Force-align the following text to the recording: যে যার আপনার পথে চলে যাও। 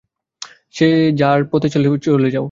যে 0.73 0.85
যার 1.11 1.39
আপনার 1.41 1.49
পথে 1.51 1.67
চলে 2.05 2.27
যাও। 2.27 2.39